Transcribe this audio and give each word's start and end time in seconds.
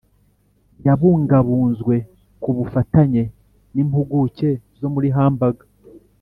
yabungabunzwe 0.85 1.95
ku 2.41 2.49
bufatanye 2.57 3.23
nimpuguke 3.73 4.49
zo 4.79 4.87
muri 4.93 5.07
Hamburg 5.15 5.57